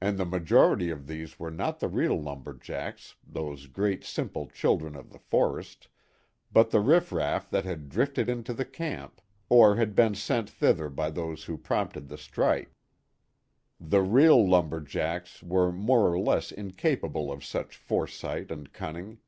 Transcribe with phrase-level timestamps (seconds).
[0.00, 4.94] And the majority of these were not the real lumber jacks, those great simple children
[4.94, 5.88] of the forest,
[6.52, 11.10] but the riffraff that had drifted into the camp, or had been sent thither by
[11.10, 12.70] those who promoted the strike.
[13.80, 19.18] The real lumber jacks were more or less incapable of such foresight and cunning.